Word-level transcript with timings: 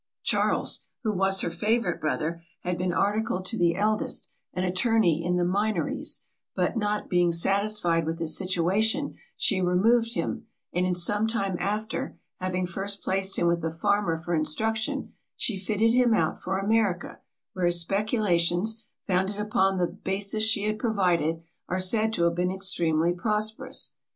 Charles, 0.23 0.79
who 1.03 1.11
was 1.13 1.41
her 1.41 1.51
favourite 1.51 2.01
brother, 2.01 2.41
had 2.61 2.75
been 2.75 2.91
articled 2.91 3.45
to 3.45 3.55
the 3.59 3.75
eldest, 3.75 4.31
an 4.51 4.63
attorney 4.63 5.23
in 5.23 5.35
the 5.35 5.45
Minories; 5.45 6.21
but, 6.55 6.75
not 6.75 7.07
being 7.07 7.31
satisfied 7.31 8.07
with 8.07 8.17
his 8.17 8.35
situation, 8.35 9.13
she 9.37 9.61
removed 9.61 10.15
him; 10.15 10.47
and 10.73 10.87
in 10.87 10.95
some 10.95 11.27
time 11.27 11.55
after, 11.59 12.17
having 12.39 12.65
first 12.65 13.03
placed 13.03 13.35
him 13.37 13.45
with 13.45 13.63
a 13.63 13.69
farmer 13.69 14.17
for 14.17 14.33
instruction, 14.33 15.13
she 15.37 15.55
fitted 15.55 15.93
him 15.93 16.15
out 16.15 16.41
for 16.41 16.57
America, 16.57 17.19
where 17.53 17.67
his 17.67 17.79
speculations, 17.79 18.83
founded 19.05 19.35
upon 19.35 19.77
the 19.77 19.85
basis 19.85 20.41
she 20.41 20.63
had 20.63 20.79
provided, 20.79 21.43
are 21.69 21.79
said 21.79 22.11
to 22.11 22.23
have 22.23 22.33
been 22.33 22.49
extremely 22.49 23.13
prosperous. 23.13 23.91